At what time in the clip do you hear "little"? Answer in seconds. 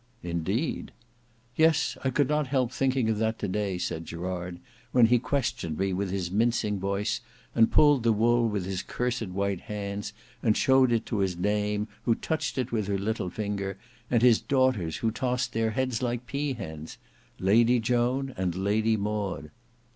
12.97-13.29